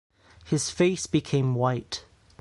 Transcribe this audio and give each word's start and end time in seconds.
His 0.45 0.71
face 0.71 1.05
became 1.05 1.53
white. 1.53 2.05